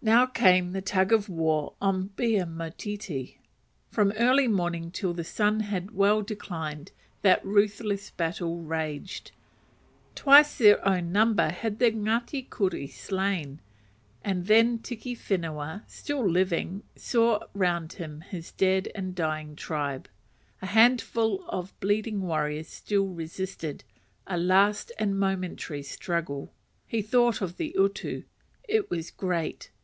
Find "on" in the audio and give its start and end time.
1.82-2.06